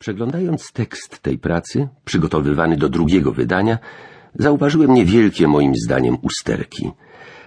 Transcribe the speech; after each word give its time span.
Przeglądając 0.00 0.72
tekst 0.72 1.18
tej 1.18 1.38
pracy, 1.38 1.88
przygotowywany 2.04 2.76
do 2.76 2.88
drugiego 2.88 3.32
wydania, 3.32 3.78
zauważyłem 4.34 4.94
niewielkie 4.94 5.48
moim 5.48 5.72
zdaniem 5.84 6.16
usterki. 6.22 6.90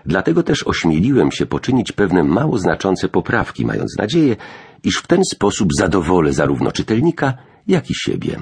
Dlatego 0.06 0.44
też 0.44 0.68
ośmieliłem 0.68 1.32
się 1.32 1.46
poczynić 1.46 1.92
pewne 1.92 2.24
mało 2.24 2.58
znaczące 2.58 3.10
poprawki, 3.10 3.66
mając 3.66 3.98
nadzieję, 3.98 4.36
iż 4.84 4.98
w 4.98 5.08
ten 5.08 5.26
sposób 5.26 5.70
zadowolę 5.80 6.34
zarówno 6.34 6.72
czytelnika, 6.72 7.34
jak 7.68 7.90
i 7.90 7.94
siebie. 7.96 8.42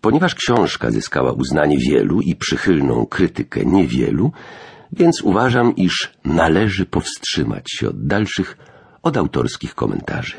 Ponieważ 0.00 0.34
książka 0.34 0.90
zyskała 0.90 1.32
uznanie 1.32 1.78
wielu 1.78 2.20
i 2.20 2.36
przychylną 2.36 3.06
krytykę 3.06 3.64
niewielu, 3.64 4.32
więc 4.92 5.22
uważam, 5.22 5.76
iż 5.76 6.12
należy 6.24 6.86
powstrzymać 6.86 7.64
się 7.70 7.88
od 7.88 8.06
dalszych, 8.06 8.58
od 9.02 9.16
autorskich 9.16 9.74
komentarzy. 9.74 10.34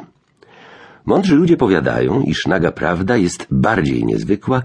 Mądrzy 1.05 1.35
ludzie 1.35 1.57
powiadają, 1.57 2.21
iż 2.21 2.45
naga 2.45 2.71
prawda 2.71 3.17
jest 3.17 3.47
bardziej 3.51 4.05
niezwykła 4.05 4.61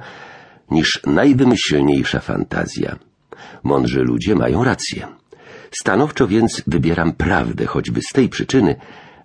niż 0.70 1.00
najwymyślniejsza 1.06 2.20
fantazja. 2.20 2.96
Mądrzy 3.62 4.00
ludzie 4.00 4.34
mają 4.34 4.64
rację. 4.64 5.06
Stanowczo 5.70 6.26
więc 6.26 6.62
wybieram 6.66 7.12
prawdę, 7.12 7.66
choćby 7.66 8.00
z 8.02 8.12
tej 8.12 8.28
przyczyny, 8.28 8.76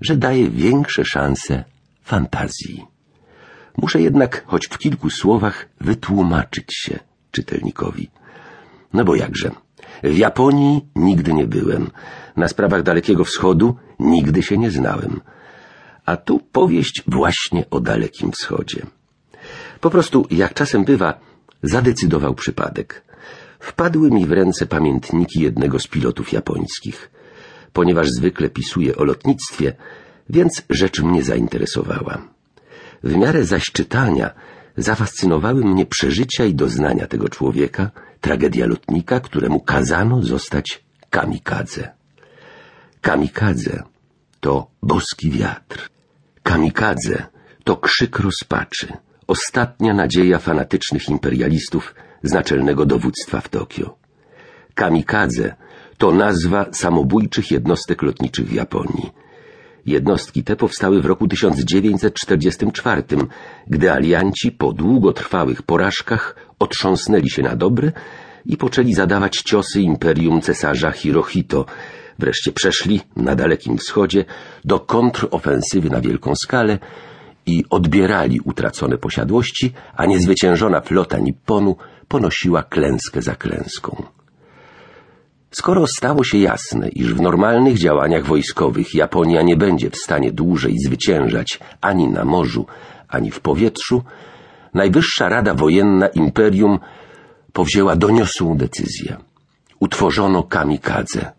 że 0.02 0.18
daje 0.18 0.50
większe 0.50 1.06
szanse 1.06 1.64
fantazji. 2.04 2.86
Muszę 3.78 4.02
jednak 4.02 4.44
choć 4.46 4.68
w 4.68 4.78
kilku 4.78 5.10
słowach 5.10 5.70
wytłumaczyć 5.82 6.66
się 6.76 7.00
czytelnikowi. 7.32 8.10
No 8.94 9.04
bo 9.06 9.16
jakże? 9.16 9.52
W 10.04 10.18
Japonii 10.18 10.86
nigdy 10.96 11.34
nie 11.34 11.48
byłem. 11.48 11.90
Na 12.36 12.48
sprawach 12.48 12.84
Dalekiego 12.84 13.24
Wschodu 13.24 13.76
nigdy 14.00 14.44
się 14.44 14.58
nie 14.58 14.72
znałem. 14.72 15.22
A 16.10 16.18
tu 16.18 16.40
powieść 16.40 17.04
właśnie 17.08 17.70
o 17.70 17.80
Dalekim 17.80 18.32
Wschodzie. 18.32 18.82
Po 19.82 19.90
prostu, 19.90 20.28
jak 20.32 20.54
czasem 20.54 20.86
bywa, 20.86 21.20
zadecydował 21.64 22.34
przypadek. 22.36 23.04
Wpadły 23.60 24.12
mi 24.12 24.26
w 24.26 24.32
ręce 24.32 24.66
pamiętniki 24.66 25.42
jednego 25.42 25.80
z 25.80 25.88
pilotów 25.88 26.34
japońskich. 26.34 27.12
Ponieważ 27.74 28.08
zwykle 28.10 28.50
pisuje 28.50 28.96
o 28.96 29.04
lotnictwie, 29.04 29.74
więc 30.30 30.62
rzecz 30.70 31.00
mnie 31.02 31.24
zainteresowała. 31.24 32.22
W 33.04 33.16
miarę 33.16 33.46
zaś 33.46 33.66
czytania 33.72 34.34
zafascynowały 34.78 35.66
mnie 35.66 35.86
przeżycia 35.86 36.46
i 36.46 36.56
doznania 36.56 37.08
tego 37.08 37.30
człowieka, 37.30 37.92
tragedia 38.22 38.66
lotnika, 38.66 39.20
któremu 39.20 39.60
kazano 39.60 40.24
zostać 40.24 40.84
kamikadze. 41.10 41.90
Kamikadze 43.02 43.84
to 44.40 44.72
boski 44.84 45.32
wiatr. 45.32 45.99
Kamikadze 46.50 47.26
to 47.64 47.78
krzyk 47.78 48.20
rozpaczy, 48.20 48.88
ostatnia 49.28 49.94
nadzieja 49.94 50.40
fanatycznych 50.40 51.10
imperialistów 51.10 51.96
z 52.24 52.32
naczelnego 52.32 52.86
dowództwa 52.86 53.42
w 53.42 53.50
Tokio. 53.50 53.98
Kamikadze 54.74 55.56
to 55.98 56.12
nazwa 56.12 56.66
samobójczych 56.72 57.52
jednostek 57.52 58.02
lotniczych 58.02 58.48
w 58.48 58.54
Japonii. 58.54 59.12
Jednostki 59.86 60.44
te 60.44 60.56
powstały 60.56 61.02
w 61.02 61.06
roku 61.06 61.28
1944, 61.28 63.04
gdy 63.68 63.92
alianci 63.92 64.52
po 64.52 64.74
długotrwałych 64.74 65.62
porażkach 65.62 66.36
otrząsnęli 66.60 67.30
się 67.30 67.42
na 67.42 67.56
dobre 67.56 67.92
i 68.46 68.58
poczęli 68.58 68.94
zadawać 68.94 69.38
ciosy 69.38 69.82
imperium 69.82 70.42
cesarza 70.42 70.92
Hirohito, 70.92 71.66
Wreszcie 72.20 72.52
przeszli 72.52 73.02
na 73.16 73.36
Dalekim 73.36 73.78
Wschodzie 73.78 74.26
do 74.66 74.80
kontrofensywy 74.80 75.90
na 75.90 76.02
wielką 76.02 76.36
skalę 76.36 76.80
i 77.46 77.64
odbierali 77.70 78.40
utracone 78.40 78.98
posiadłości, 78.98 79.74
a 79.96 80.06
niezwyciężona 80.06 80.82
flota 80.82 81.18
Nipponu 81.18 81.76
ponosiła 82.08 82.64
klęskę 82.64 83.22
za 83.22 83.36
klęską. 83.36 84.04
Skoro 85.52 85.88
stało 85.88 86.24
się 86.24 86.38
jasne, 86.38 86.90
iż 86.90 87.14
w 87.14 87.22
normalnych 87.22 87.78
działaniach 87.78 88.26
wojskowych 88.26 88.96
Japonia 88.96 89.42
nie 89.42 89.58
będzie 89.58 89.90
w 89.90 89.98
stanie 89.98 90.32
dłużej 90.32 90.80
zwyciężać 90.80 91.60
ani 91.82 92.08
na 92.08 92.26
morzu, 92.26 92.66
ani 93.08 93.32
w 93.32 93.40
powietrzu, 93.40 94.04
Najwyższa 94.74 95.30
Rada 95.30 95.54
Wojenna 95.54 96.08
Imperium 96.08 96.80
powzięła 97.54 97.96
doniosłą 97.96 98.58
decyzję. 98.58 99.18
Utworzono 99.80 100.44
kamikadze, 100.44 101.32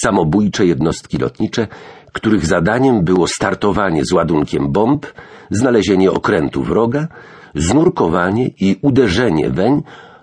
samobójcze 0.00 0.66
jednostki 0.66 1.18
lotnicze, 1.18 1.66
których 2.12 2.46
zadaniem 2.46 3.04
było 3.04 3.28
startowanie 3.28 4.04
z 4.04 4.12
ładunkiem 4.12 4.72
bomb, 4.72 5.06
znalezienie 5.50 6.12
okrętu 6.12 6.62
wroga, 6.62 7.08
znurkowanie 7.54 8.48
i 8.60 8.76
uderzenie 8.82 9.50
weń 9.50 9.82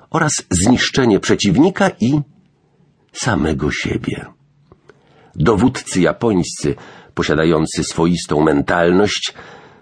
oraz 0.10 0.32
zniszczenie 0.50 1.20
przeciwnika 1.20 1.90
i 2.02 2.22
samego 3.14 3.72
siebie. 3.72 4.26
Dowódcy 5.36 6.02
japońscy, 6.02 6.76
posiadający 7.14 7.84
swoistą 7.84 8.42
mentalność, 8.42 9.34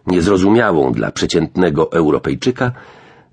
niezrozumiałą 0.07 0.91
dla 0.91 1.11
przeciętnego 1.11 1.91
Europejczyka, 1.91 2.71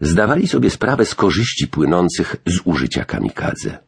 zdawali 0.00 0.48
sobie 0.48 0.70
sprawę 0.70 1.04
z 1.04 1.14
korzyści 1.14 1.68
płynących 1.68 2.36
z 2.46 2.60
użycia 2.64 3.04
kamikadze. 3.04 3.78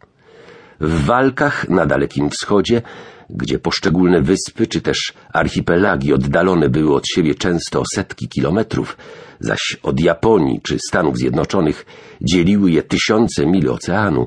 W 0.83 1.05
walkach 1.05 1.69
na 1.69 1.87
Dalekim 1.87 2.31
Wschodzie, 2.31 2.83
gdzie 3.31 3.59
poszczególne 3.59 4.23
wyspy 4.23 4.67
czy 4.67 4.81
też 4.81 5.13
archipelagi 5.33 6.13
oddalone 6.13 6.69
były 6.69 6.95
od 6.95 7.07
siebie 7.07 7.35
często 7.35 7.81
o 7.81 7.85
setki 7.95 8.29
kilometrów, 8.29 8.97
zaś 9.41 9.79
od 9.83 10.01
Japonii 10.01 10.61
czy 10.63 10.79
Stanów 10.89 11.17
Zjednoczonych 11.17 11.87
dzieliły 12.23 12.71
je 12.71 12.83
tysiące 12.83 13.47
mil 13.47 13.71
oceanu, 13.71 14.27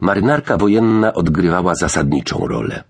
marynarka 0.00 0.56
wojenna 0.56 1.14
odgrywała 1.14 1.74
zasadniczą 1.74 2.46
rolę. 2.46 2.84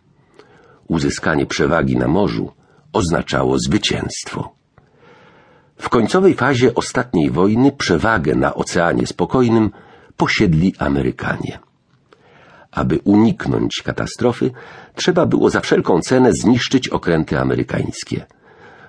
Uzyskanie 0.89 1.47
przewagi 1.47 1.97
na 1.97 2.09
morzu 2.09 2.53
oznaczało 2.93 3.59
zwycięstwo. 3.59 4.55
W 5.77 5.89
końcowej 5.89 6.35
fazie 6.35 6.75
ostatniej 6.75 7.31
wojny 7.31 7.73
przewagę 7.73 8.35
na 8.35 8.55
Oceanie 8.55 9.07
Spokojnym 9.07 9.71
posiedli 10.17 10.75
Amerykanie. 10.79 11.66
Aby 12.77 13.01
uniknąć 13.05 13.83
katastrofy, 13.85 14.51
trzeba 14.95 15.27
było 15.27 15.51
za 15.51 15.61
wszelką 15.61 16.01
cenę 16.01 16.33
zniszczyć 16.33 16.89
okręty 16.89 17.39
amerykańskie. 17.39 18.27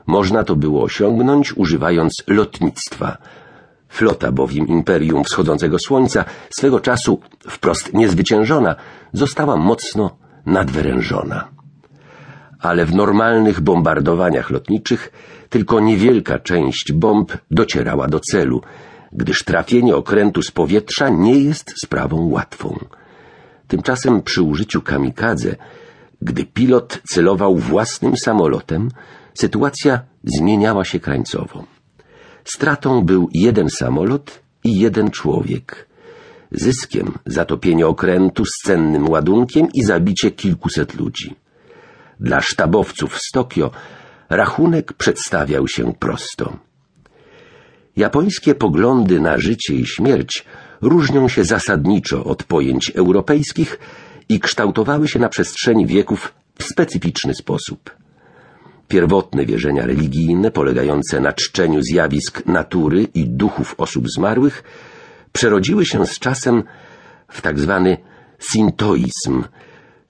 Można 0.07 0.43
to 0.43 0.55
było 0.55 0.83
osiągnąć 0.83 1.57
używając 1.57 2.13
lotnictwa. 2.27 3.17
Flota 3.89 4.31
bowiem 4.31 4.67
Imperium 4.67 5.23
Wschodzącego 5.23 5.77
Słońca, 5.79 6.25
swego 6.49 6.79
czasu 6.79 7.19
wprost 7.49 7.93
niezwyciężona, 7.93 8.75
została 9.13 9.57
mocno 9.57 10.17
nadwyrężona. 10.45 11.47
Ale 12.59 12.85
w 12.85 12.95
normalnych 12.95 13.61
bombardowaniach 13.61 14.49
lotniczych 14.49 15.11
tylko 15.49 15.79
niewielka 15.79 16.39
część 16.39 16.91
bomb 16.93 17.37
docierała 17.51 18.07
do 18.07 18.19
celu, 18.19 18.61
gdyż 19.11 19.43
trafienie 19.43 19.95
okrętu 19.95 20.41
z 20.41 20.51
powietrza 20.51 21.09
nie 21.09 21.39
jest 21.39 21.73
sprawą 21.85 22.29
łatwą. 22.29 22.79
Tymczasem 23.67 24.21
przy 24.21 24.41
użyciu 24.41 24.81
kamikadze, 24.81 25.55
gdy 26.21 26.45
pilot 26.45 27.01
celował 27.13 27.55
własnym 27.55 28.17
samolotem, 28.17 28.89
sytuacja 29.33 30.01
zmieniała 30.23 30.85
się 30.85 30.99
krańcowo. 30.99 31.63
Stratą 32.43 33.01
był 33.01 33.29
jeden 33.33 33.69
samolot 33.69 34.39
i 34.63 34.79
jeden 34.79 35.11
człowiek. 35.11 35.87
Zyskiem 36.51 37.13
zatopienie 37.25 37.87
okrętu 37.87 38.45
z 38.45 38.51
cennym 38.65 39.09
ładunkiem 39.09 39.67
i 39.73 39.83
zabicie 39.83 40.31
kilkuset 40.31 40.95
ludzi. 40.95 41.35
Dla 42.19 42.41
sztabowców 42.41 43.17
z 43.17 43.31
Tokio 43.31 43.71
rachunek 44.29 44.93
przedstawiał 44.93 45.67
się 45.67 45.93
prosto. 45.93 46.57
Japońskie 47.95 48.55
poglądy 48.55 49.19
na 49.19 49.37
życie 49.37 49.73
i 49.73 49.85
śmierć 49.85 50.45
różnią 50.81 51.27
się 51.27 51.43
zasadniczo 51.43 52.23
od 52.23 52.43
pojęć 52.43 52.91
europejskich 52.95 53.79
i 54.29 54.39
kształtowały 54.39 55.07
się 55.07 55.19
na 55.19 55.29
przestrzeni 55.29 55.85
wieków 55.85 56.33
w 56.59 56.63
specyficzny 56.63 57.33
sposób. 57.33 57.91
Pierwotne 58.87 59.45
wierzenia 59.45 59.85
religijne, 59.85 60.51
polegające 60.51 61.19
na 61.19 61.33
czczeniu 61.33 61.81
zjawisk 61.81 62.45
natury 62.45 63.07
i 63.13 63.25
duchów 63.25 63.75
osób 63.77 64.09
zmarłych, 64.09 64.63
przerodziły 65.33 65.85
się 65.85 66.05
z 66.05 66.19
czasem 66.19 66.63
w 67.27 67.41
tak 67.41 67.59
zwany 67.59 67.97
sintoizm, 68.39 69.43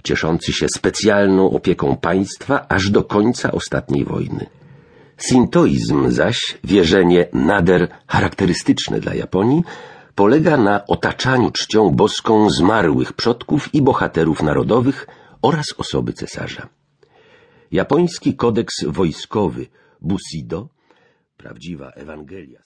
cieszący 0.04 0.54
się 0.54 0.68
specjalną 0.76 1.50
opieką 1.50 1.96
państwa 1.96 2.66
aż 2.70 2.90
do 2.90 3.04
końca 3.04 3.52
ostatniej 3.52 4.06
wojny. 4.06 4.46
Sintoizm 5.18 6.12
zaś, 6.12 6.40
wierzenie 6.64 7.28
nader 7.34 7.88
charakterystyczne 8.08 9.00
dla 9.00 9.14
Japonii, 9.14 9.64
polega 10.18 10.58
na 10.58 10.86
otaczaniu 10.88 11.52
czcią 11.52 11.90
boską 11.90 12.50
zmarłych 12.50 13.14
przodków 13.14 13.76
i 13.76 13.82
bohaterów 13.82 14.44
narodowych 14.44 15.08
oraz 15.42 15.66
osoby 15.78 16.14
cesarza. 16.14 16.70
Japoński 17.72 18.36
kodeks 18.36 18.76
wojskowy 18.88 19.68
Bushido, 20.02 20.70
prawdziwa 21.38 21.92
Ewangelia 21.92 22.62